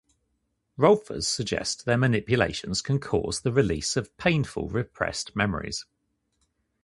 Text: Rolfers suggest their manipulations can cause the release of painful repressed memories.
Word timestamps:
Rolfers 0.79 1.25
suggest 1.27 1.85
their 1.85 1.95
manipulations 1.95 2.81
can 2.81 2.99
cause 2.99 3.41
the 3.41 3.51
release 3.53 3.95
of 3.95 4.17
painful 4.17 4.67
repressed 4.67 5.35
memories. 5.35 5.85